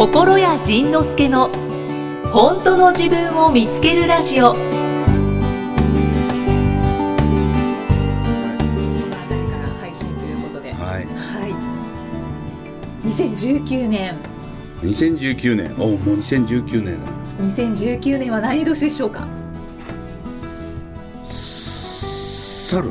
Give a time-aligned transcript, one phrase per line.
[0.00, 1.50] 心谷仁之助の
[2.32, 4.52] 本当の自分を見つけるラジオ。
[4.54, 4.64] この
[9.14, 11.02] 辺りから配信ということで、ははい。
[13.04, 14.14] い、2019年。
[14.80, 15.74] 2019年。
[15.76, 16.98] おもう2019年。
[17.04, 17.12] だ。
[17.44, 19.28] 2019年は何年でしょうか？
[21.24, 22.88] 猿？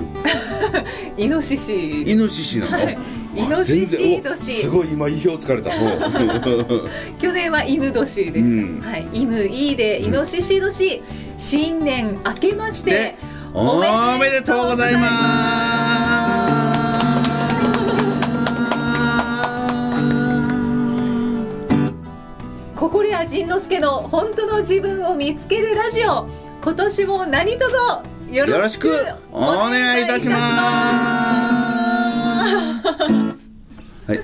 [1.18, 2.04] イノシシ。
[2.04, 2.96] イノシシなの、はい。
[2.96, 3.00] あ
[3.36, 4.38] イノシシ年。
[4.38, 5.72] すごい今意表つかれた。
[7.20, 8.82] 去年は犬年でした、うん。
[8.84, 11.02] はい、犬いいでイノシシ年、
[11.38, 13.18] 新年明けましてで
[13.54, 16.70] おめでとうございます。
[22.76, 26.28] 心谷仁之助の本当の自分を見つけるラジオ。
[26.62, 27.70] 今年も何卒
[28.32, 28.92] よろしく
[29.32, 31.39] お願いいたします
[32.40, 34.20] はい。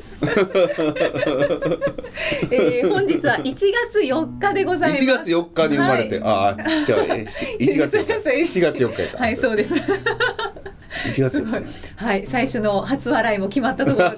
[2.52, 5.04] えー本日は1月4日でございます。
[5.04, 6.32] 1月4日に生まれて、はい。
[6.32, 7.28] ああじゃあえ
[7.60, 8.20] 1月4日。
[8.22, 9.18] そう7月4日。
[9.18, 9.74] はいそうです。
[9.76, 12.04] 1月4日。
[12.04, 14.10] はい最初の初笑いも決まったところ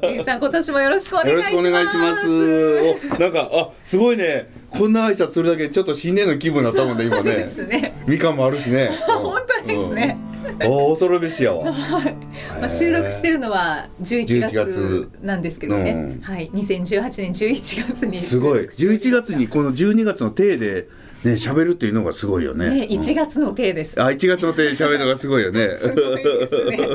[0.00, 0.22] で。
[0.24, 1.48] さん今年もよろしくお願いします。
[1.48, 2.78] しくお願いします。
[2.80, 4.48] お、なんか、あ、すごいね。
[4.70, 7.44] こんな挨拶するだけで、ちょっと新年の気分になったもんね、今ね。
[7.44, 7.94] すね。
[8.06, 8.90] みかんもあるしね。
[9.06, 10.35] 本当ですね、うん。
[10.66, 11.72] お、恐るべしやわ。
[12.60, 15.08] まあ、収録してるのは11 11月月。
[15.22, 16.20] なんですけどね、うん。
[16.20, 16.50] はい。
[16.52, 18.16] 2018年11月に。
[18.16, 18.60] すごい。
[18.60, 20.88] 11月にこの12月の体で
[21.24, 22.70] ね喋るっていうのがすごいよね。
[22.70, 25.70] ね1月の手です、あ、1月の体で喋るのがすごいよね。
[25.78, 26.88] すごいですね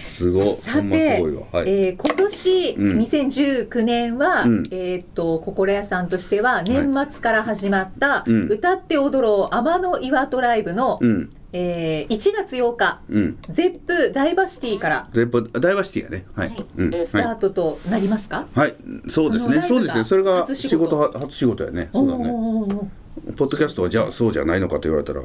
[0.00, 0.56] すごい。
[0.56, 1.22] さて
[1.52, 1.68] はい。
[1.68, 11.30] えー今年、うん2019年は、うんえーっと心屋さんとしては年末から始まった、うん歌って踊ろう天の岩戸ライブの、うん。
[11.52, 13.38] えー1月8日うん。
[13.48, 16.26] ゼップダイバーシティから、全部ダイバーシティやね。
[16.34, 16.52] はい。
[16.76, 16.92] うん。
[16.92, 18.58] スターはトとなりますか、い。
[18.58, 18.74] はい。
[19.08, 19.62] そうですね。
[19.62, 20.04] そうですね。
[20.04, 21.88] それが初仕仕事初仕事やね。
[21.92, 22.30] そうだね。
[23.36, 25.22] ポッドキャストはじゃあそうじゃないのかと言われたら。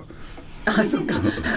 [0.66, 1.16] あそっか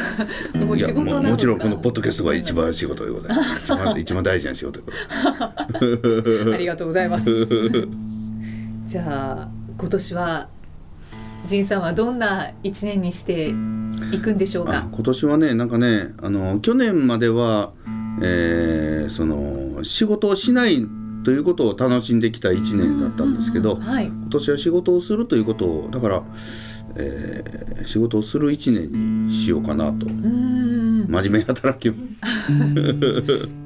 [0.65, 3.65] もう仕事ももちろんこのポッドキャストが一番仕事でございます。
[3.73, 5.03] 一番一番大事な仕事でござい
[5.43, 6.51] ます。
[6.55, 7.47] ありがとうございます。
[8.87, 9.49] じゃあ
[9.79, 10.49] 今年は
[11.47, 13.55] 仁さんはどんな一年にして
[14.13, 14.89] いくんでしょうあか。
[14.91, 17.73] 今年はねなんかねあの去年までは、
[18.23, 20.87] えーその仕事をしない
[21.25, 24.07] ということを楽しんできた1年だったんですけど、はい。
[24.07, 26.23] 今年は仕事をするということをだから、
[26.97, 30.07] えー仕事をする1年にしようかなと。
[30.07, 32.21] 真面目に働きます。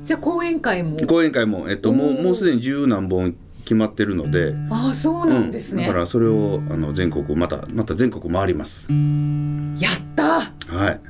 [0.02, 0.98] じゃあ講演会も。
[1.06, 4.54] 講演会も、えっと、もうもうすでに十何本決まってるので。
[4.70, 5.86] ああそうなんですね。
[5.86, 8.88] だからそれをあの全国またまた全国回ります。
[8.90, 10.52] やった。
[10.66, 11.00] はい。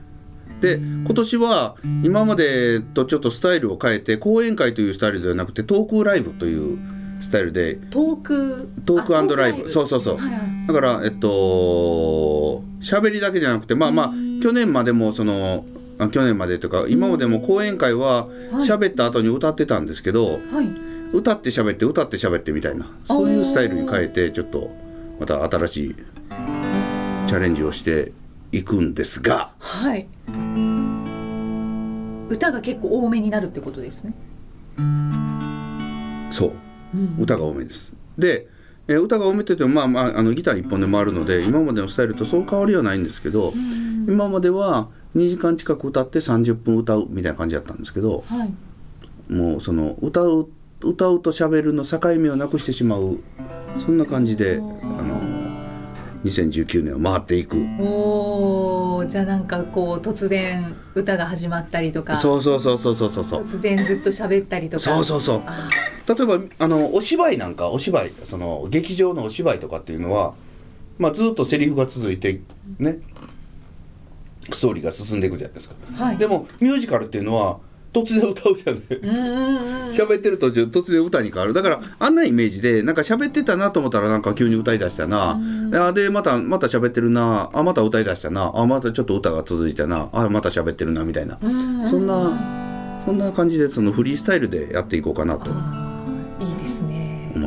[0.60, 7.74] で今年は今までとちょっとスタイルを変えて講演会というスタイルではなくてトークライブというスタイルで。
[7.90, 8.68] トーク。
[8.84, 9.68] トークあライブ。
[9.68, 10.16] そうそうそう。
[10.16, 10.66] はいはい。
[10.66, 14.12] だからえっと喋りだけじゃなくてまあまあ
[14.42, 15.64] 去年までもその
[15.98, 18.30] あ去年までとか今までも講演会ははい。
[18.66, 20.68] 喋った後に歌ってたんですけど、はい。
[21.12, 24.70] 歌って喋って歌って喋ってみたいなそういうスタイルに変えてちょっと
[25.18, 25.94] また新しい
[27.26, 28.12] チャレンジをして
[28.52, 29.52] いくんですが。
[29.58, 30.06] はい。
[32.28, 34.12] 歌が結構多めになるってことですね。
[36.30, 36.50] そう。
[36.50, 36.67] うん
[37.18, 37.92] 歌が多めです。
[38.16, 38.46] で、
[38.88, 43.52] えー歌が多めって言ってもまあまああのギター一本で回るので今までのスタイルとそう変わりはないんですけど、
[44.06, 49.32] 今までは2時間近く歌って30分歌うみたいな感じだったんですけどはい。
[49.32, 50.48] もうその歌う
[50.80, 53.18] 歌うと喋るの境目をなくしてしまう
[53.78, 55.20] そんな感じであの
[56.24, 57.56] 2019年を回っていく。
[57.78, 63.22] おーじゃあなんかこう突然歌が始まったりとかそうそうそうそうそうそう。
[63.40, 65.42] 突然ずっと喋ったりとかそうそうそう。
[66.08, 70.34] あ例えばあのお芝居なんかお芝居その劇場のお芝居とかっていうのは、
[70.98, 72.40] まあ、ずっとセリフが続いて
[72.78, 72.98] ね
[74.50, 76.16] ストーリーが進んでいくじゃないですか、ーはい。
[76.16, 77.58] でもミュージカルっていうのは
[77.92, 80.04] 突然歌うじゃないですか。
[80.04, 81.52] 喋ってる途中突然歌に変わる。
[81.52, 85.38] だからあんなイメージでなんか喋ってたなと思ったらなんか急に歌いだしたな、
[85.74, 87.50] あでまたまた喋ってるな。
[87.52, 88.52] あまた歌いだしたな。
[88.54, 90.10] あまたちょっと歌が続いたな。
[90.12, 91.86] あまた喋ってるなみたいな、うん。
[91.86, 92.58] そんな
[93.04, 95.50] そんな感じでそのフリースタイルでやっていこうかなと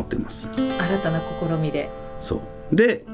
[0.02, 0.50] 思っています。
[0.56, 1.90] 新たな試みで。
[2.20, 2.76] そう。
[2.76, 3.06] で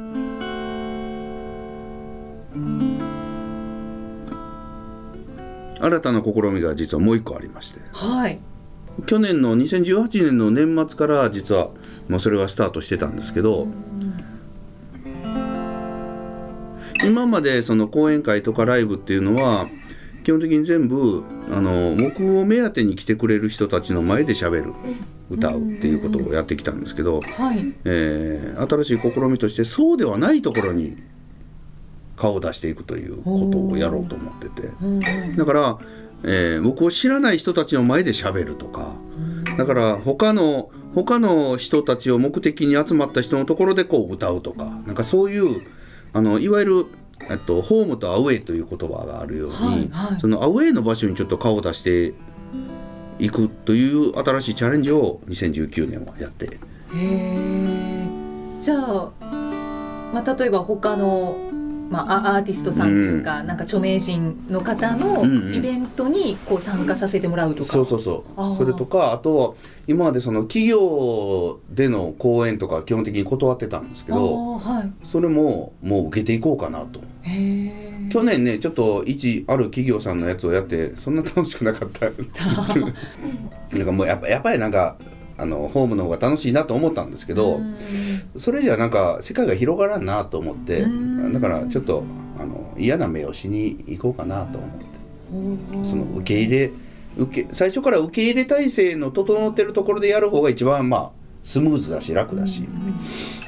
[5.79, 7.81] 新たな試みが実はもう一個ありまして。
[7.93, 8.39] はい。
[9.05, 11.69] 去年の2018年の年末から実は
[12.09, 13.67] もうそれがスタートしてたんですけど
[17.05, 19.67] 今までその講演会とかライブっていうのは
[20.23, 24.73] 基本的に全部あの僕を目当てに来てくれる人たちの前で喋る
[25.29, 27.73] 歌うっていうことをやってきたんですけど、はい。
[27.85, 30.97] えー新しい試みとしてそうではないところに
[32.15, 34.69] 顔を出していくということをやろうと思ってて。
[35.37, 35.77] だから、
[36.23, 38.95] えー僕を知らない人たちの前で喋るとか
[39.57, 45.61] だから他の他の人たちを目的に集まった人のところでこう歌うとかなんかそういう
[46.13, 46.85] あのいわゆる
[47.29, 50.19] えっと、ホームとアウェイという言葉があるように、はいはい。
[50.21, 52.13] そのアウェイの場所にちょっと顔を出して
[53.19, 56.45] いくという新しいチャレンジを2019年はやって。
[56.45, 56.49] へ
[56.95, 58.07] え
[58.61, 59.11] じゃあ、
[60.13, 61.37] まあ、例えば他の、
[61.89, 65.55] まあ、アアーティストさんというか、なんか著名人の方のうんうん。
[65.55, 68.53] イベントにこう参加させてもらうとか、そうそうそあー。
[68.53, 69.53] うそれとかあとは
[69.87, 75.05] 今までその企業での講演とか基本的に断ってたんですけどはい。
[75.07, 76.99] それももう受けていこうかなと。
[77.23, 82.05] へえ去年ねちょっと一ある企業さんのやつをやってそんな楽しくなかった。
[83.75, 84.97] なんかもうやっぱやっぱりなんか
[85.37, 87.59] あのホームの方が楽しいなと思ったんですけど
[88.35, 91.33] それじゃなんか世界が広がらんなと思ってうん。
[91.33, 92.03] だからちょっと
[92.39, 94.87] あの嫌な目をしに行こうかなと思って。
[95.83, 96.71] その受け入れ
[97.17, 101.11] 受け最初から受け入れ体制の整ってるところでやる方が一番まあ
[101.43, 102.63] スムーズだし楽だし、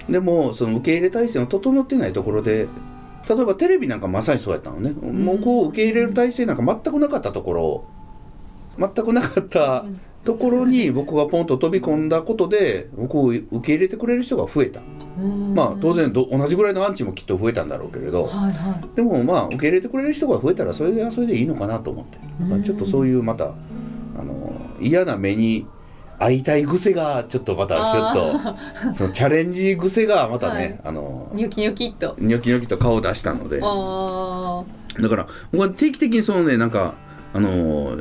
[0.10, 2.68] でもその受け入れ体制の整ってないところで
[3.30, 7.86] 例えばテレビなんかまさにそうやったのね、もうこう受け入れる体制なんか全くなかったところ。
[8.80, 9.84] 全くなかった
[10.24, 14.80] ところに僕がポンと飛び込んだことで僕を受け入れてくれる人が増えた、
[15.54, 22.18] まあ当然ど同じぐらいのアンチもきっと増えたんだろうけれど、はいはでもまあ受け入れてくれる人が増えたらそれはそれでいいのかなと思って。
[22.42, 23.54] だからちょっとそういうまた
[24.18, 25.68] あの嫌な目に
[26.20, 28.14] 会いたい癖がちょっとまたひょっ
[28.88, 30.80] とそのチャレンジ癖がまたね、はい。
[30.84, 32.16] あのいニョキニョキっと。
[32.20, 33.62] ニョキニョキと顔を出したので。
[33.64, 34.64] あ
[35.02, 36.96] だから僕は定期的にそのねなんか
[37.34, 37.96] あの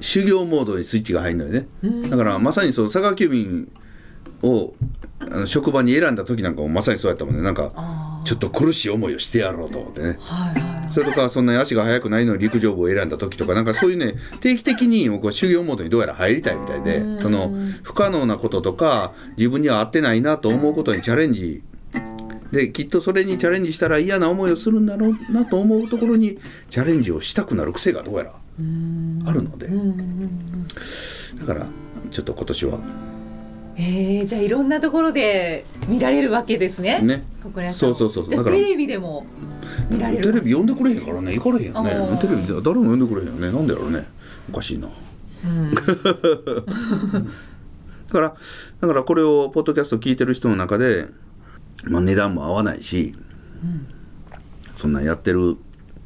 [0.00, 1.68] 修行モードにスイッチが入るのよね。
[1.82, 2.10] うん。
[2.10, 3.70] だからまさにその佐川急便
[4.42, 4.72] を
[5.20, 7.42] あの職場に選んだ時なんかもまさにそうやったもんね。
[7.42, 10.16] なんかあちょっと苦しい思いをしてやろうと思ってね。
[10.20, 17.20] はいはいそれとかそんなに足が速くないのに陸上部を選んだ時とか なんかそういうね定期的に僕は修行モードにどうやら入りたいみたいでうん。
[17.20, 17.52] その
[17.82, 21.62] 不可能なこととか自分には合ってないなと思うことにチャレンジ。
[22.52, 26.36] できっとそれにチャレンジしたら嫌な思いをするんだろうなと思うところに
[26.68, 28.32] チャレンジをしたくなる癖がどうやら
[29.24, 29.68] あるので。
[31.38, 31.66] だから
[32.10, 32.80] ちょっと今年は。
[33.76, 37.00] えー、じゃあいろんなところで見られるわけですね。
[37.00, 37.24] ね。
[37.42, 37.94] 心屋さん。
[37.94, 38.44] そうそうそうそう。
[38.44, 39.24] テレビでも
[39.92, 40.22] 見られる。
[40.22, 42.18] テレビ呼んでくれへんからね行かれへんよね。
[42.20, 43.52] テレビで誰も呼んでくれへんよね。
[43.52, 44.06] なんでやろうね。
[44.50, 44.88] おかしいな。
[45.44, 45.74] うん。
[45.74, 45.82] だ
[48.12, 48.34] から
[48.80, 51.08] だからこれをポッドキャスト聞いてる人の中で、
[51.84, 53.14] まあ、値段も合わないし、
[54.76, 55.56] そんなんやってる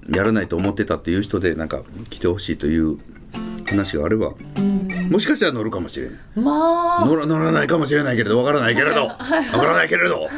[0.09, 2.99] やらないと思ってたっていう人でなんか来てほしいという
[3.67, 4.33] 話があれば、
[5.11, 6.19] もしかしたら乗るかもしれない。
[6.37, 7.05] まあ。
[7.05, 9.07] 乗ら乗らないかもしれないけれどわからないけれど。
[9.07, 9.27] わか
[9.65, 10.29] らないけれど。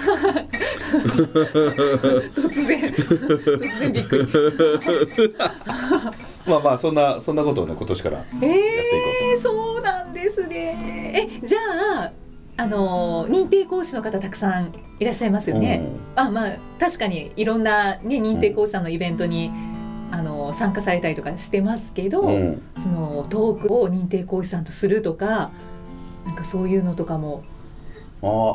[2.35, 2.81] 突然。
[2.93, 5.35] 突然びっくり。
[6.47, 8.57] まあまあそんなそんなことをね今年からやっていこうと。
[9.33, 11.31] えー、そうなんですね。
[11.43, 11.59] えじゃ
[12.05, 12.13] あ
[12.57, 15.89] あの認定講師の方たくさんいらっしゃいますよね。
[16.17, 19.53] あまあ確かにいろんなね認定講師さんのイベントに、
[20.11, 22.63] あの参加されたりとかしてますけど、うん。
[22.75, 25.51] そのトークを認定講師さんとするとか
[26.25, 27.45] なんかそういうのとかも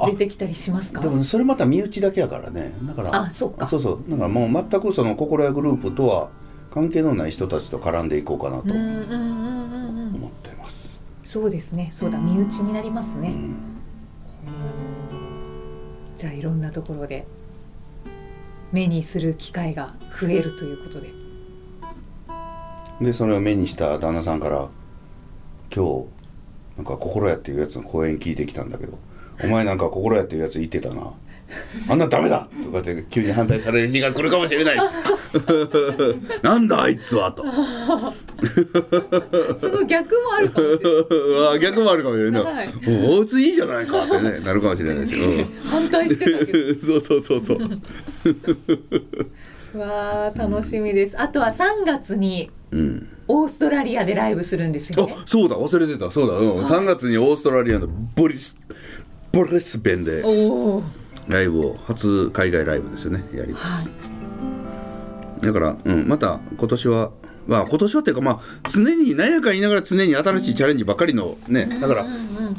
[0.07, 1.01] 出てきたりしますか？
[1.01, 2.73] あでもそれまた身内だけやからね。
[2.83, 3.67] だからあそっか。
[3.67, 4.03] そうそう。
[4.09, 6.31] だからもう全くその心屋グループとは
[6.71, 10.99] 関係のない人たちと絡んでいこうかなと思ってます。
[11.23, 11.89] そうですね。
[11.91, 12.17] そうだ。
[12.19, 13.55] 身内になりますね、うん。
[16.15, 17.25] じゃあいろんなところで
[18.71, 21.11] 目にする機会が増えるということで
[23.01, 24.69] でそれを目にした旦那さんから
[25.75, 26.05] 「今日
[26.77, 28.97] なんか心屋っていうやつの講演聞いてきたんだけど
[29.43, 31.11] お前なんか心屋っていうやつ言ってたな。
[31.89, 32.47] あんなダメだ!
[32.65, 34.83] 」とかって急に反対される日が来るかもしれないし。
[36.41, 37.43] なんだあいつはと。
[39.55, 40.89] その逆もあるかもしれな
[41.51, 41.55] い。
[41.55, 42.69] あ逆もあるかもしれない、はい。
[43.07, 45.45] おおついいじゃないかってねなるかもしれないし、うん。
[45.65, 46.75] 反対してたけど。
[46.85, 47.59] そうそうそうそう。
[49.79, 51.19] わあ楽しみです。
[51.19, 52.53] あとは3月にうん
[53.27, 55.15] オーストラリアでライブするんですよね。
[55.17, 56.11] あそうだ忘れてた。
[56.11, 56.59] そうだ、うん。
[56.61, 58.57] 3月にオーストラリアのボリス
[59.31, 60.23] ボリスベンで
[61.27, 63.23] ライブを初海外ライブですよね。
[63.33, 63.91] やります、
[65.41, 67.11] だから、うん、また今年は
[67.47, 71.65] まあ今年はっていうかまあ常に何やか言いながら常に新しいチャレンジばっかりのね。
[71.81, 72.05] だから、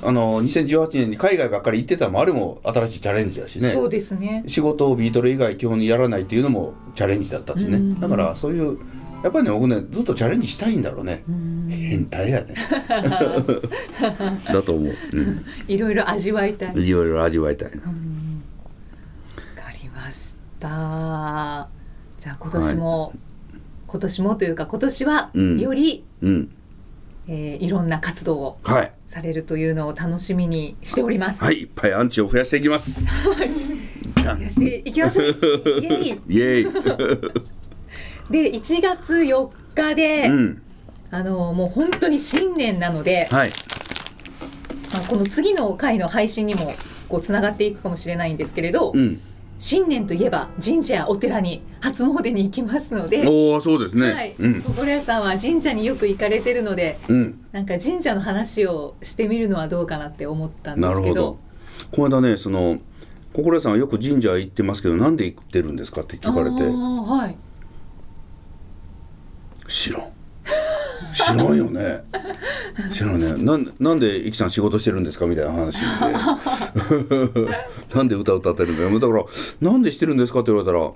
[0.02, 3.70] あの2018年に海外ばっかり行ってたのもあれも新しいチャレンジだしね。
[3.70, 4.44] そうですね。
[4.46, 8.00] 仕事をビートル以外基本にやらないっていうのもチャレンジだったしね、うん。
[8.00, 8.78] だからそういう
[9.24, 11.24] やっぱりね僕ねずっとチャレンジしたいんだろうね。
[11.70, 12.54] 変態やね。
[14.52, 16.74] だと思う、うん、いろいろ味わいたい。
[16.74, 17.78] わいろいろ味わいたいな。
[17.78, 17.88] か
[19.82, 21.70] りました。
[22.18, 23.14] じゃあ今年も、
[23.86, 25.58] 今年もというか今年はうん。
[25.58, 26.50] より、うん。
[27.26, 28.92] えーいろんな活動をはい。
[29.06, 31.42] されるというのを楽しみにしております。
[31.42, 31.62] はい。
[31.62, 33.06] いっぱいアンチを増やしていきます。
[34.22, 35.26] 増やしていきましょう。
[35.80, 36.20] イエイ。
[36.28, 36.66] イエイ
[38.30, 40.62] で1月4日で、うん。
[41.10, 43.50] あのもう本当に新年なので、はい。
[44.92, 46.72] まあ、この次の回の配信にも
[47.08, 49.20] こうつながっていくかもしれないんですけれど、うん。
[49.58, 54.62] 新年といえば神社やお寺に初詣に行きますので、おおそうですね、はい、うん。
[54.62, 57.46] 心屋さんは神社によく行かれてるのでうん。
[57.52, 61.08] なんか神社の話をしてみるのはどうかなって思ったんでなるほど。
[61.08, 61.38] すけど
[61.92, 62.78] この間ねその
[63.32, 66.62] 心屋さんはよく神社行ってますけどなんで行ってるんですかって聞かれて。
[66.62, 67.36] はい
[69.68, 70.04] 知らん。
[71.12, 72.02] 知らんよね。
[72.92, 73.34] 知らんね。
[73.34, 75.86] なんなんでイキさん仕事してるんですかみたいな話で。
[77.94, 78.98] なんで歌歌ってるんだよ。
[78.98, 79.24] だから
[79.60, 80.92] なんでしてるんですかって言われたら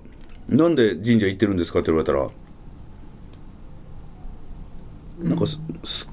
[0.49, 2.29] なんで神社行ってるんですかって言われたら
[5.21, 6.09] なんかす、す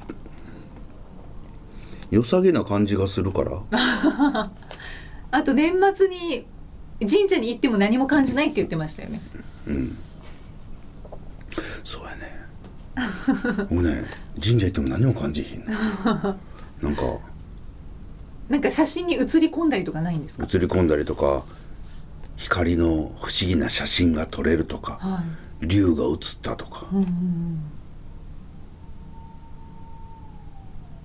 [2.12, 3.62] 良さげな感じがするから。
[5.32, 6.46] あと年末に
[7.00, 9.22] 神社に行っても何も感じないって言ってましたよね。
[11.84, 12.35] そうやね
[13.70, 14.06] 僕ね
[14.44, 15.72] 神社行っても何も感じひんの
[16.82, 17.04] なんか。
[18.48, 20.46] なんか写真に写り込んだりとかないんですか？
[20.46, 21.44] 映り込んだりとか
[22.38, 23.12] 光の不思
[23.48, 25.24] 議な写真が撮れるとかは
[25.62, 25.68] い。
[25.68, 26.86] 竜が映ったとか、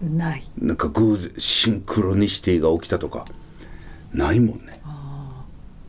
[0.02, 0.42] ない。
[0.58, 3.26] なんか偶然シンクロニシティが起きたとか
[4.12, 4.79] ないもんね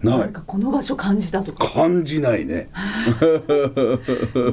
[0.03, 1.70] なんかこの場所感じたとか。
[1.72, 2.70] 感じないね。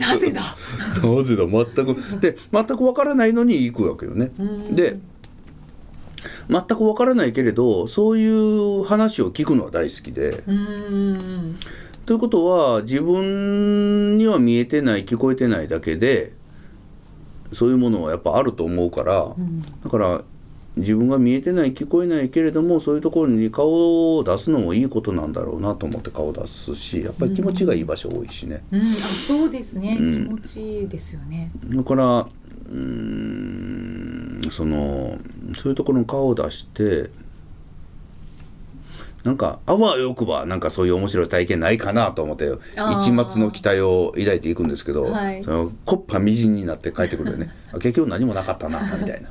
[0.00, 0.56] なぜだ？
[1.02, 1.46] なぜだ？
[1.46, 2.20] 全く。
[2.20, 4.30] で全くわからないのに行くわけよね。
[4.70, 4.98] で
[6.48, 10.42] 全くわからないけれどそういう話を聞くのは大好きで、
[12.06, 16.32] ということは自分には見えてない聞こえてないだけで
[17.52, 19.34] そういうものはやっぱあると思うから、
[19.84, 20.22] だから
[20.78, 28.84] 自分が見えてない聞こえないけれどもそういうところに顔を出すのもいいことなんだろうなと思って顔を出すしやっぱり気持ちがいい場所多いしね、うん、あ
[29.26, 31.50] そうですね、気持ちいいですよね。
[31.66, 32.78] だからうー
[34.46, 35.18] んその
[35.58, 37.10] そういうところに顔を出して
[39.24, 42.50] なんかあわよくばなんかそういう面白い体験ないかなと思って
[43.00, 45.42] 一末の期待を抱いていくんですけど、はい。
[45.44, 47.50] そのコッパみじんになって帰ってくるよね。
[47.72, 49.30] あ結局何もなかったなみたいな。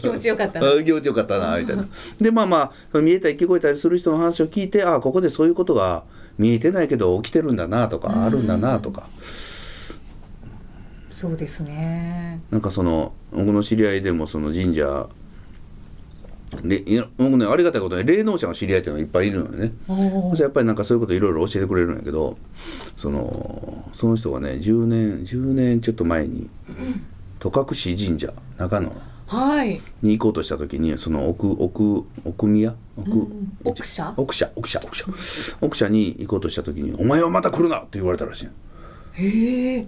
[0.00, 1.84] 気持ちよかったなあ 気持ちよかったなみたいな。
[2.18, 6.04] でまあまあ見えたり聞こえたりする人の話を聞いてあここでそういうことが
[6.38, 9.06] 見えてないけど起きてるんだなとかあるんだなとか。
[11.10, 15.08] そうですねなんかその僕の知り合いでもその神社
[16.64, 16.82] で
[17.16, 19.72] 僕ねありがたいことに霊能者の知り合いっていうのがいっぱいいるのよね。
[20.38, 22.36] やっぱりなんかそういうこといろいろ教えてくれるんやけど
[22.96, 26.50] そのその人がね10年10年ちょっと前に
[27.38, 29.11] 戸隠神社長野はい
[30.02, 32.74] に行こうとした時にその奥奥奥宮？
[32.96, 33.26] 奥,、
[33.64, 34.14] 奥社？
[34.16, 35.06] 奥社奥社奥社。
[35.60, 38.44] 奥社に行こうとした時に「お前はまた来るな!」って言われたらしい。
[38.46, 38.50] の
[39.14, 39.86] へえ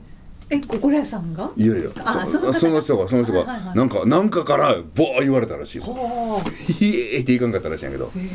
[0.50, 1.50] え心屋さんが？
[1.56, 1.88] いやいや。
[1.88, 1.94] そ
[2.26, 5.78] その方その人がその人が、はなんかなんかからボー言われたらしい。
[5.78, 8.06] よはあイエーイっていかんかったらしいんやけど。
[8.16, 8.28] へえ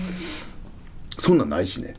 [1.20, 1.96] そんなんないしね。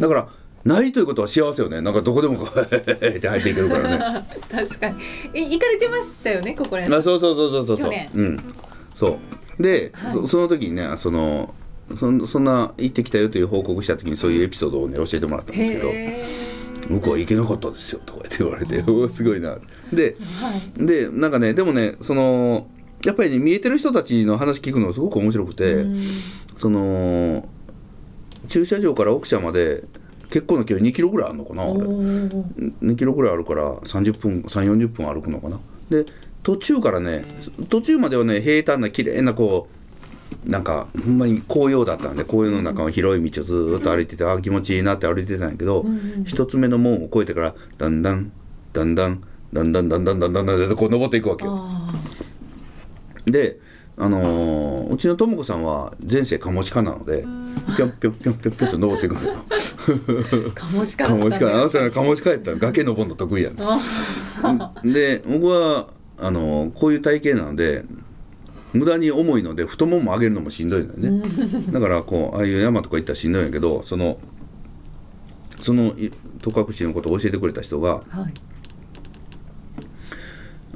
[0.00, 0.28] だから
[0.64, 1.80] ないということは幸せよね。
[1.80, 4.24] なんかどこでもこうって 入っていけるからね。
[4.50, 4.96] 確かに。
[5.34, 7.92] え行かれてましたよね心屋さんあそうそうそうそうそうそう。
[8.14, 8.38] うん。
[8.94, 9.18] そ
[9.58, 9.62] う。
[9.62, 11.54] で、そその時にねその
[11.98, 16.24] そんそんな行ってきたよという報告した時にそういうエピソードをね教えてもらったんですけどへ
[16.88, 19.58] 「向こうは行けなかったですよ」とか言って言われて すごいな。
[19.92, 20.52] でえは
[20.82, 20.86] い。
[20.86, 22.66] でなんかねでもねその
[23.04, 25.84] やっぱりね見えてる人たちの話聞くのがすごく面白くて、
[26.56, 27.46] その
[28.48, 29.84] 駐車場から奥社まで
[30.30, 31.72] 結構な距離2キロぐらいあるのかなあれ。
[31.72, 32.44] おー
[32.82, 35.60] 2キロぐらいあるから30分3 4 0分歩くのかな。
[35.90, 36.06] で
[36.42, 37.24] 途中からね
[37.68, 39.68] 途中まではね平坦な綺麗なこ
[40.46, 45.86] うなんかほんまに紅葉だったんで紅葉の中の広い道をずーっと歩いてて、あ気持ちいいなって歩いてたんやけど、
[46.26, 48.30] 一つ目の門を越えてからだんだん
[48.72, 51.52] だんだんだんだんだんだんだんだんだんだんこう登っていくわけよ。
[51.56, 51.94] あ
[53.26, 53.58] で
[53.96, 57.24] あのーうちのとも子さんは前世カモシカなので
[57.76, 59.20] ぴょんぴょんぴょんぴょんぴょんと登っていくの。
[60.54, 63.56] カモシカカモシカあの人あはカモシカやったら崖登るの得意やん。
[64.92, 67.84] で僕はあのこういう体型なので
[68.72, 71.22] 無駄に重いので太もも上げるのもしんどいのよね。
[71.70, 74.18] だからこうああいう山とか行ったらしんどいんやけどその
[75.60, 76.10] そのい
[76.42, 78.34] 戸隠のことを教えてくれた人がはい。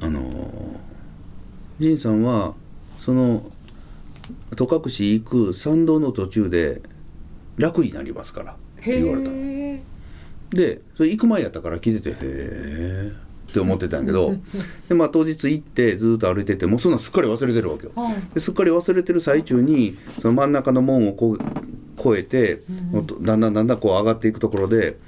[0.00, 0.78] あのー
[1.80, 2.54] 仁さんは
[3.08, 3.42] その
[4.54, 6.82] 戸隠行く参道の途中で
[7.56, 13.12] 楽になりますからって言われたでそれ行く前やったから聞いててへえ
[13.50, 14.36] って思ってたんやけど
[14.90, 17.92] で、まあ、当日行ってずっと歩いててもうそんなんすっかり忘れてるわけよ。
[17.94, 21.38] はいですっかり忘れてる最中にその真ん中の門をこう
[21.98, 22.62] 越えて、
[22.92, 24.98] もっとだんだんだんだんこう上がっていくところで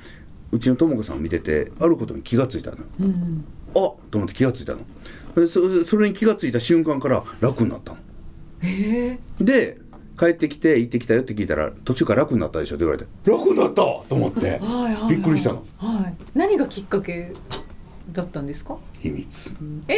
[0.52, 2.84] うちのとも子さんを見ててあることに気がついたのよ。
[3.00, 3.44] うん
[3.76, 4.78] あっと思って気がついたの。
[5.34, 7.98] でそそれに気がついた瞬間から楽になったの。
[8.62, 9.18] へえ。
[9.40, 9.78] で
[10.18, 15.64] 帰ってきて行ってきたよって聞いたら途中から楽になったでしょって言われて楽になったと思ってはいびっくりしたの。
[15.78, 16.14] はい。
[16.34, 17.32] 何がきっかけ
[18.12, 18.76] だったんですか？
[18.98, 19.54] 秘密。
[19.88, 19.94] え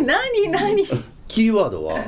[0.00, 0.84] ー、何何？
[1.26, 1.98] キーワードは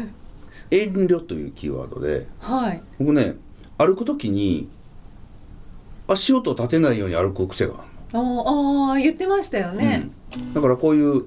[0.70, 2.82] 遠慮というキーワードではい。
[2.98, 3.34] 僕ね
[3.76, 4.68] 歩く時に
[6.06, 7.82] 足音を立てないように歩く癖がある
[8.14, 10.54] あーあー言ってましたよの、ね、うん。
[10.54, 11.26] だからこういう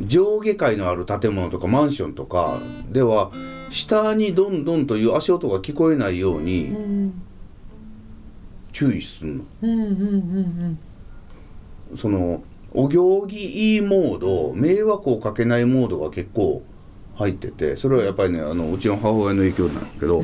[0.00, 2.58] 上下階のある建物とかマンションとか
[2.90, 3.30] では
[3.70, 7.12] 下にどんどんという足音が聞こえないよううにん、
[8.72, 9.44] 注意するの。
[11.96, 16.62] そのお行儀いいモード迷惑をかけないモードが結構
[17.16, 20.22] 入っててそれはやっぱりねあのうちの母親の影響なんだけど、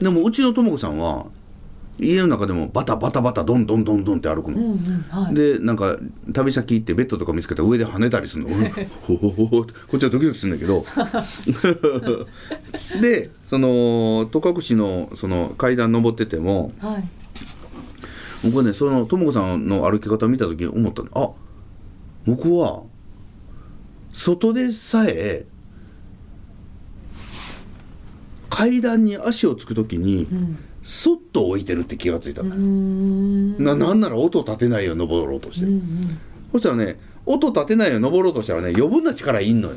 [0.00, 1.26] でもうちのとも子さんは
[1.98, 4.58] 家の中でもバタバタバタどんどんどんどんって歩くの。
[4.58, 5.34] うんうんはい。
[5.34, 5.96] でなんか
[6.32, 8.70] 旅先行ってベッドとか見つけたら上で跳ねたりするの。
[9.06, 10.84] ほほほほこっちはドキドキするんだけど。
[13.00, 17.04] でその戸隠のその階段登っててもはい。
[18.44, 21.08] 僕はねそのとも子さんの歩き方を見た時に思ったの。
[21.14, 21.30] あ
[22.26, 22.82] 僕は
[24.12, 25.46] 外でさえ
[28.50, 33.58] 階段に足をつく時にうんそっと置いてるって気がついたうーの、ん。
[33.58, 36.18] ななんなら音を立てないように登ろうとしてる、うんうん。
[36.52, 39.74] そしたらね音立てないように登ろうとしたらね余分な力いんのよ、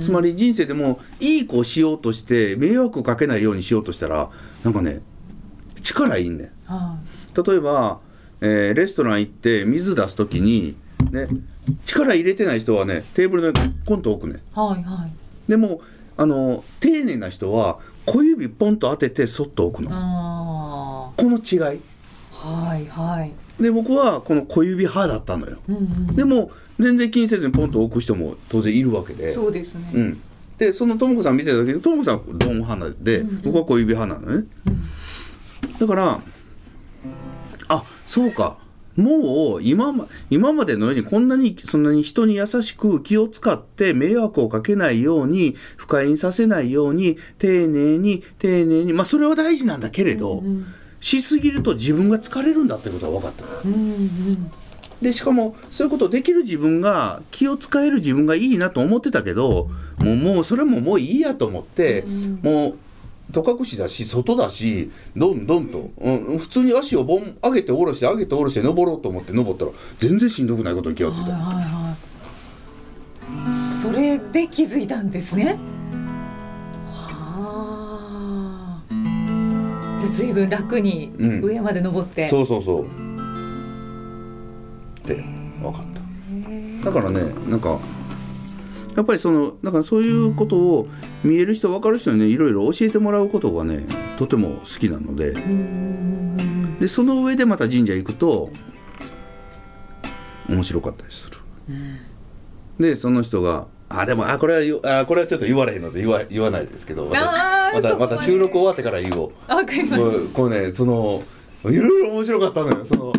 [0.00, 4.30] つまり人生でもいい子をしようとして迷惑をかけないようにしようとしたら
[4.64, 5.02] なんかね
[5.82, 6.96] 力いんねんは
[7.46, 8.00] 例えば、
[8.40, 10.74] えーレストラン行って水出す時に
[11.10, 11.28] ね
[11.84, 14.40] 力入れてない人はねテーブルの上にポンと置くね。
[14.56, 15.12] いはいはい。
[15.50, 15.82] でも
[16.16, 19.90] あの丁寧な人は小指ポンと当ててそっと置くの。
[19.92, 21.80] あこの違い。
[22.44, 23.32] あはいはい。
[23.62, 25.58] で僕はこの小指派だったのよ。
[25.68, 26.06] うんうん。
[26.16, 29.30] でも全然気にせずにポンと置く人も当然いるわけで。
[29.30, 30.20] そうですね、うん、
[30.56, 33.42] でそのとも子さん見てた時にとも子さんはドーム派で、うんうん。
[33.42, 34.46] 僕は小指派なのね、
[35.78, 36.20] だから
[37.68, 38.56] あそうか
[38.96, 50.66] もう今ま今までのようにこんなにそんなに人に優しく気を使って迷惑をかけないように不快にさせないように丁寧に丁寧にまあそれは大事なんだけれど、うん
[51.00, 54.52] しすぎると自分が疲れるんだってことは分かったのうんうん。
[55.00, 62.40] でしかもそういうことできる自分が気を使える自分がいいなと思ってたけどもうもうそれももういいやと思って、うん。
[62.42, 62.78] もう
[63.30, 71.94] 戸隠だし外だしどんどんと、うん、普通に足をボン上げて下ろして上げて下ろして登ろうと思って登ったら全然しんどくないことに気がついた、はいはいは
[73.46, 73.50] い。
[73.82, 75.58] それで気づいたんですね。
[76.92, 78.92] はあ。
[80.00, 81.44] じゃあ随分楽にうん。
[81.44, 82.86] 上まで登って、そうそうそう。
[82.86, 82.88] っ
[85.02, 85.14] て
[85.62, 86.00] 分かった。
[86.84, 87.78] だからねなんか
[89.00, 90.86] やっぱりそのだからそういうことを
[91.24, 93.86] 見える人分かる人にねいろいろ教えてもらうことがね
[94.18, 95.34] とても好きなので。
[96.78, 98.50] でその上でまた神社行くと
[100.50, 101.38] 面白かったりする。
[102.78, 109.32] でその人があでもあこれはあこれはちょっと言われへんので言わ言わないですけどまたまたまた収録終わってから言おう。
[109.48, 111.22] あわかりますこうねその
[111.64, 112.84] いろいろ面白かったのよ。
[112.84, 113.14] その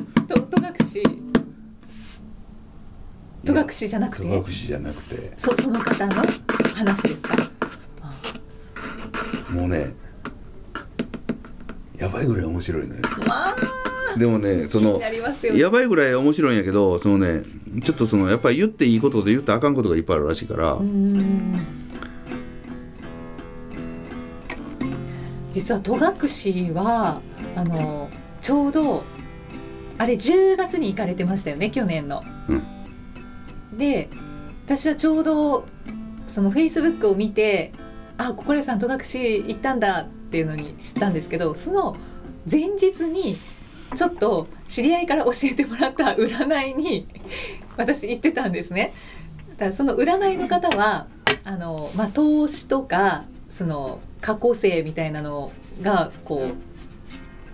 [3.43, 4.23] 戸隠じゃなくて？
[4.23, 5.32] 戸隠じゃなくて。
[5.38, 6.13] そその方の
[6.75, 7.36] 話ですか？
[9.51, 9.93] もうね
[11.97, 13.01] やばいぐらい面白いのよ。
[13.27, 13.56] まあ
[14.17, 14.99] でもねその
[15.54, 17.43] やばいぐらい面白いんやけどそのね
[17.84, 21.60] ちょっとそのやっぱり言っていいことで言ったらあかんことがいっぱいあるらしいから、うん。
[25.51, 27.21] 実は戸隠は
[27.56, 29.04] あのちょうど
[29.97, 32.23] あれ10月に行かれてましたよね去年の。
[33.78, 34.10] で
[34.66, 35.66] 私はちょうど
[36.28, 37.72] そのフェイスブックを見て
[38.18, 39.00] あ心屋さん戸隠
[39.48, 41.98] 行ったんだっていうのに知ったんですけどその
[42.50, 43.38] 前日に
[43.96, 47.08] ちょっと知り合いから教えてもらった占いに
[47.78, 48.94] 私行ってたんですね。
[49.52, 51.08] だからその占いの方は
[51.44, 56.52] あの、まあ、投資とかその過去性みたいなのがこ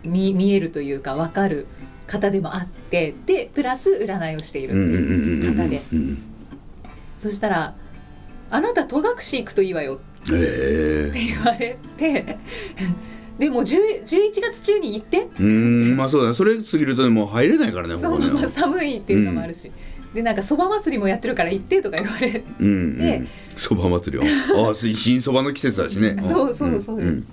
[0.03, 1.65] う見見えるというか分かる
[2.07, 5.55] 方でもあってでプラス占いをしているうんうんうんうんうん。
[5.57, 5.81] 方で。
[5.93, 6.23] うん
[7.17, 7.75] そしたら
[8.51, 9.99] 「あなた戸隠行くといいわよ」
[10.31, 11.07] え。
[11.09, 12.37] って言われて
[13.39, 15.17] でもう10 11月中に行って。
[15.17, 16.33] えうんまあそうだね。
[16.35, 19.71] それ過ぎるとねもう入れないからねそうまあ寒いっていうのもあるし、
[20.13, 23.23] でなんかそば祭りもやってるから行ってとか言われうんうんで
[23.55, 24.67] そば祭りは。
[24.67, 26.17] ああ新そばの季節だしね。
[26.21, 27.25] そうそうそうん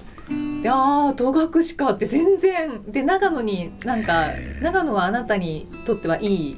[0.64, 2.90] でああ戸隠かって全然。
[2.90, 4.28] で長野になんか
[4.62, 6.56] 長野はあなたにとってはいい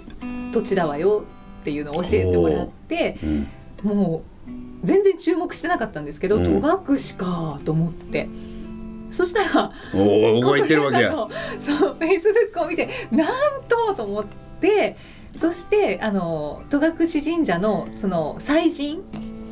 [0.52, 1.24] 土地だわよ
[1.62, 3.26] っていうのを教えてもらってう。
[3.26, 3.48] ん
[3.82, 4.46] もう
[4.86, 6.62] 全然注目してなかったんですけど、うん。
[6.62, 8.28] 戸隠かと思って。
[9.10, 11.10] そしたらおお僕は言ってるわけや。
[11.58, 14.24] そうフェイスブックを見てなんとと思っ
[14.60, 14.96] て
[15.34, 16.92] そしてあの戸隠
[17.24, 19.00] 神社のその祭神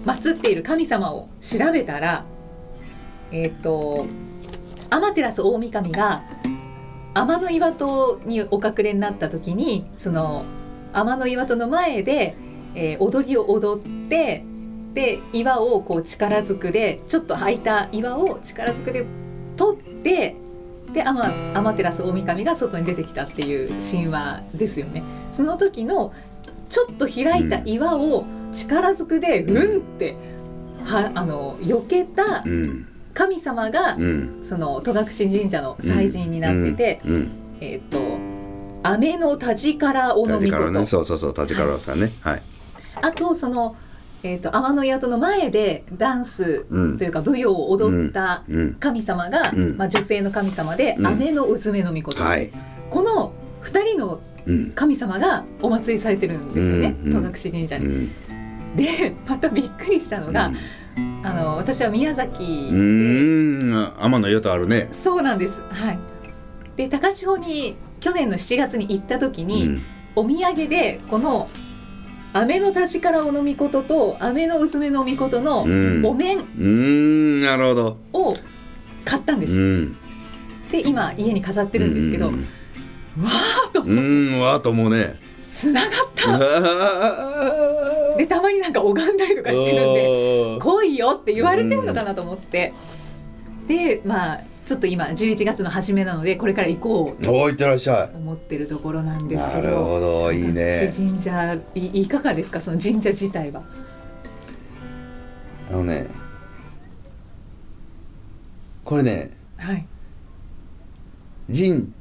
[0.06, 2.24] 祀っている神様を調べたら
[3.32, 4.06] えっ、と
[4.90, 6.22] 天照大神が
[7.14, 10.44] 天の岩戸にお隠れになった時にその
[10.92, 12.36] 天の岩戸の前で、
[12.74, 14.44] えー踊りを踊って
[14.94, 19.04] で岩をこう力ずくでちょっと空いた岩を力ずくで
[19.56, 20.36] 取って
[20.92, 25.02] で天天照大神が外に出てきたっていう神話ですよね。
[25.32, 26.12] その時の
[26.68, 30.16] ちょっと開いた岩を力ずくでうんって
[30.84, 34.38] はあの避けたうん神様がうん。
[34.42, 37.00] その戸隠神社の祭神になってて、
[37.60, 37.98] えっ、と
[38.82, 40.80] 雨の田力尾の立川ね。
[40.80, 42.12] 御そうそうそう立川さんね。
[42.20, 42.42] はい。
[43.00, 43.76] あとその、
[44.22, 46.98] えー、と天の宿の前でダンスうん。
[46.98, 48.74] というか舞踊を踊ったうん。
[48.74, 49.76] 神様が、うん。
[49.78, 51.06] まあ、女性の神様で、うん。
[51.06, 52.52] 雨の娘の御事、はい。
[52.90, 54.70] この2人のうん。
[54.72, 57.16] 神様がお祭りされてるんですよね、うん。
[57.16, 57.32] うん。
[57.32, 57.86] 戸隠神社に。
[57.86, 58.10] うん。
[58.76, 60.52] でまたびっくりしたのが、
[61.22, 63.92] あの私は宮崎で、うんうん。
[63.98, 64.88] 天の岩とあるね。
[64.92, 65.60] そうなんです。
[65.70, 65.98] はい。
[66.76, 69.82] で高千穂に去年の7月に行った時に、うん。
[70.16, 71.48] お土産でこの
[72.32, 76.04] 雨の田力尾の御事と雨の娘の御事のうん。
[76.04, 76.38] お面。
[76.38, 77.40] うん。
[77.42, 77.98] なるほど。
[78.12, 78.34] を
[79.04, 79.52] 買ったんです。
[79.54, 79.96] うん。
[80.70, 82.46] で今家に飾ってるんですけど、うん
[83.22, 84.40] わーっとうん。
[84.40, 85.20] わーと思うね。
[85.48, 86.36] つながった。
[88.16, 92.72] でたまになんか拝んだりとかしてるんで来いよって言われてんのかなと思って、
[93.66, 97.22] でまあちょっと今11月の初めなのでこれから行こう。
[97.22, 99.60] とおーいってらっしゃ思ってるところなんですけど。
[99.60, 100.88] いなるほどいいね。
[100.88, 102.60] 私神社いいかがですか？
[102.60, 103.62] その神社自体は。
[105.70, 106.06] あのね
[108.84, 109.86] これねはい。
[111.52, 111.92] 神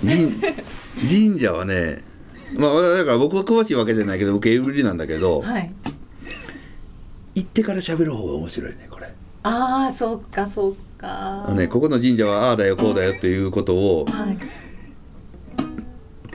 [0.00, 0.40] 神
[1.08, 2.02] 神社はね
[2.54, 5.72] まあだから僕は詳しいわけじゃないけど受け売りなんだけど、はい。
[7.34, 11.46] 行ってから喋る方が面白いねこれああそうかそうか。
[11.54, 14.38] ねここの神社はああだよこうだよっていうことをはい。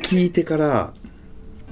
[0.03, 0.93] 聞いてから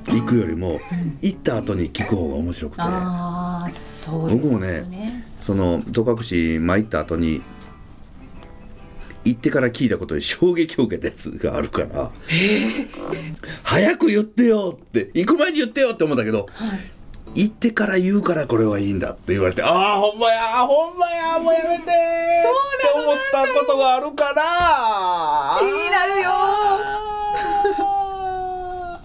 [0.08, 4.42] 行くよりもうん行った後に聞く方が面白くてああそうですね。
[4.42, 7.42] 僕もねその戸隠参った後に
[9.26, 12.12] 行ってから聞いたことで衝撃を受けたやつがあるから
[13.64, 17.00] 「早く言ってよ!」って行く前に言ってよって思ったけどはい。
[17.36, 21.92] 行ってから言うからこれはいいんだって言われてああほんまやほんまやもうやめてって
[22.96, 26.30] 思ったことがあるから気になるよ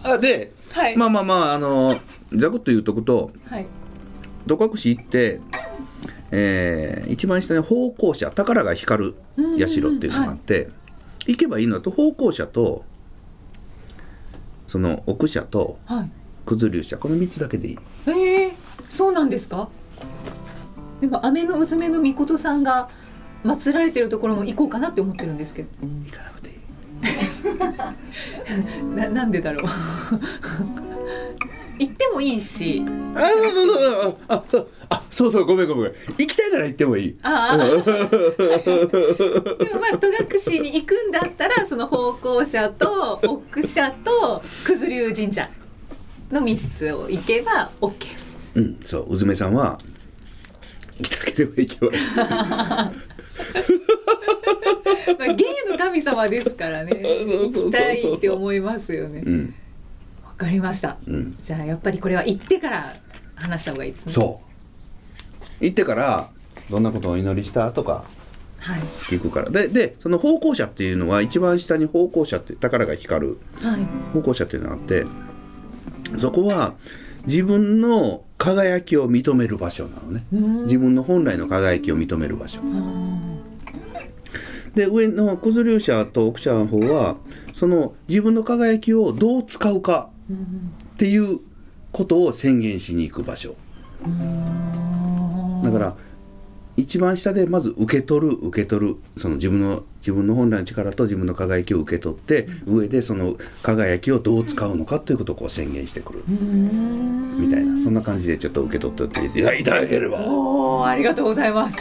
[0.06, 0.96] あで、はい。
[0.96, 2.00] まあまあまああの
[2.32, 3.66] ざくっと言うとくとはい。
[4.46, 5.40] 戸隠行って、
[6.36, 9.14] えー一番下に奉公社宝が光る
[9.58, 9.68] 社っ
[10.00, 10.68] ていうのがあって、
[11.26, 12.84] 行けばいいのと奉公社と
[14.66, 16.10] その奥社とはい。
[16.46, 18.52] 九頭龍社この3つだけでいいええ
[18.88, 19.68] そうなんですか？
[21.00, 22.88] でも雨の娘の御事さんが
[23.44, 25.68] 祀られてるところも行こうかなって思ってるんですけど。
[25.82, 26.56] 行かなくていい
[28.96, 29.68] ななんでだろう。
[31.78, 32.84] 行ってもいいし。
[33.14, 34.16] あそうそうそう。
[34.28, 35.44] あそうあそうそう。
[35.44, 35.92] ごめんごめん。
[36.18, 37.16] 行きたいなら行ってもいい。
[37.22, 37.56] ああ。
[37.58, 37.76] でも
[39.80, 45.48] まあ戸隠に行くんだったらその奉公社と奥社と九頭龍神社
[46.30, 47.94] の三つを行けば OK。
[48.54, 48.78] うん。
[48.84, 49.12] そう。
[49.12, 49.78] うずめさんは
[50.98, 51.92] 行きたければ行けば
[55.18, 56.92] まあ芸の神様ですからね。
[57.26, 59.22] 行きたいって思いますよね。
[59.24, 59.42] うん。
[59.46, 59.63] わ
[60.36, 60.98] かりました。
[61.06, 61.36] うん。
[61.38, 62.96] じゃあやっぱりこれは行ってから
[63.34, 64.12] 話した方がいいですね。
[64.12, 64.40] そ
[65.60, 65.64] う。
[65.64, 66.30] 行ってから
[66.70, 68.04] どんなことをお祈りしたとか
[68.58, 68.80] はい。
[68.80, 69.50] 聞くから。
[69.50, 73.38] ででその奉公者っていうのは一番下に奉公者って宝が光る。
[73.60, 73.80] はい。
[74.12, 75.04] 奉公者っていうのがあって
[76.16, 76.74] そこは
[77.26, 80.24] 自分の輝きを認める場所なのね。
[80.64, 82.60] 自分の本来の輝きを認める場所。
[82.62, 83.24] あ
[84.74, 87.16] で上の九頭竜者と奥者の方は
[87.52, 91.40] その自分の輝きをどう使うかっていう
[91.92, 93.56] ことを宣言しに行く場所。
[95.62, 95.96] だから
[96.76, 106.24] 一番下でまず受け取る受け取るその自分の自分の本来の力と自分の輝きを受け取って上でその輝きをどう使うのかということをこう宣言してくる。
[106.26, 107.78] みたいな。
[107.78, 110.24] そんな感じでちょっと受け取っておいていただければ。
[110.26, 111.78] おおありがとうございます。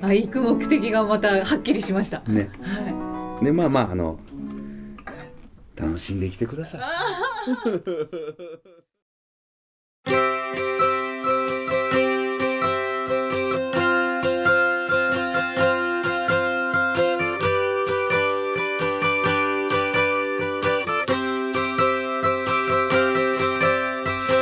[0.00, 2.22] あ行く目的がまたはっきりしました。
[2.26, 2.50] ね。
[2.60, 4.18] はでまあまああの
[5.76, 6.80] 楽しんできてください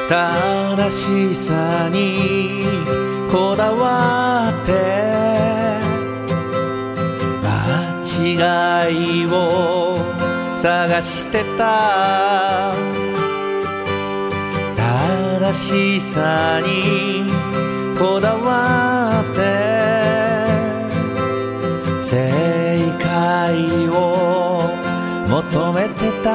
[0.09, 2.65] 正しさに
[3.31, 4.73] こだわって
[7.43, 9.95] 間違いを
[10.57, 12.90] 探してた。
[15.53, 17.27] 正しさに
[17.99, 19.41] こだわって
[22.05, 24.63] 正解を
[25.29, 26.31] 求めてた。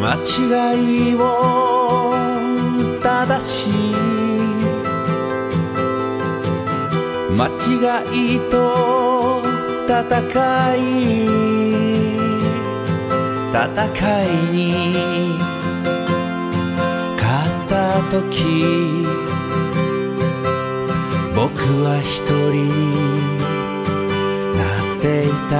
[0.00, 2.14] 間違いを
[3.02, 3.68] 正し
[7.36, 9.42] 間違いと
[9.86, 12.03] 戦い。
[13.54, 14.74] 戦いに
[17.16, 19.06] 勝った時
[21.36, 21.46] 僕
[21.84, 22.66] は一人
[24.56, 24.62] な
[24.96, 25.54] っていた。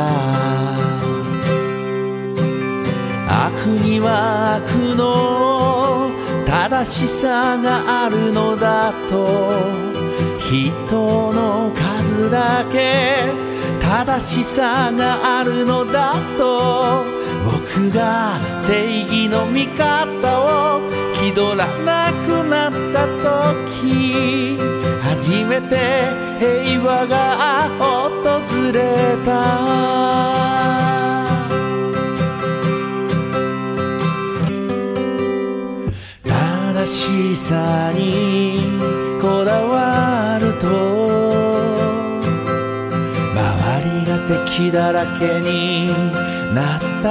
[3.47, 6.11] 悪には悪の
[6.45, 9.53] 正しさがあるのだと
[10.41, 13.33] 人の数だけ
[13.81, 17.04] 正しさがあるのだと
[17.77, 20.81] 僕が正義の味方を
[21.13, 23.05] 気取らなくなった
[23.51, 24.57] 時
[25.03, 26.07] 初めて
[26.39, 30.55] 平和が訪れた。
[36.25, 38.61] 正しさに
[39.21, 40.67] こだわると
[43.33, 45.89] 周りが敵だらけに
[46.55, 47.11] なった。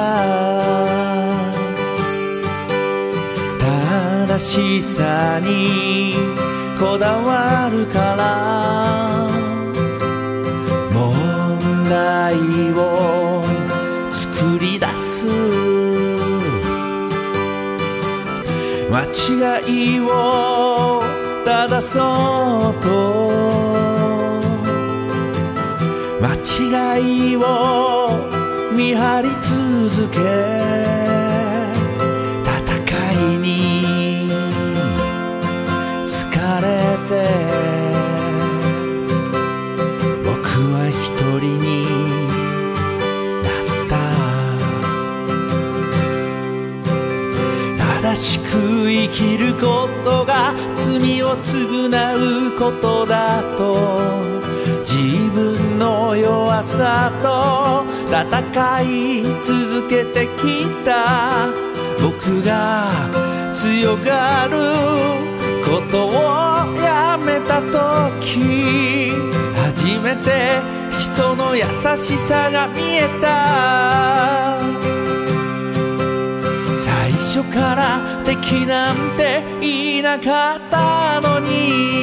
[4.27, 6.15] 正しさに
[6.79, 9.29] こだわるから。
[10.91, 13.43] 問題を
[14.11, 15.27] 作り出す。
[18.91, 21.03] 間違いを
[21.45, 21.99] 正そ
[22.71, 22.87] うと。
[26.21, 27.92] 間違いを
[28.73, 30.19] 見張り続け
[32.43, 32.51] 戦
[33.35, 34.31] いに
[36.07, 36.11] 疲
[36.61, 36.67] れ
[37.07, 37.11] て
[40.25, 40.33] 僕
[40.73, 41.63] は一人に
[43.43, 43.93] なった。
[48.01, 48.43] 正しく
[48.89, 51.87] 生きることが罪を償
[52.47, 53.61] うことだと
[54.85, 57.83] 自分の弱さと
[58.13, 61.47] 戦い続けてきた。
[61.99, 62.85] 僕が
[63.51, 64.51] 強がる
[65.65, 66.11] ことを
[66.79, 69.11] やめた時
[69.55, 71.63] 初めて人の優
[71.97, 74.59] しさが見えた。
[76.75, 82.02] 最初から敵なんていなかったのに。